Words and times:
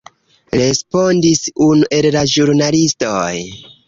respondis 0.59 1.41
unu 1.65 1.89
el 1.97 2.07
la 2.15 2.23
ĵurnalistoj. 2.31 3.35